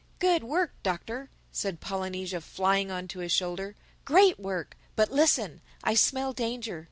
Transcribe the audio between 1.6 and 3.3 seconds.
Polynesia, flying on to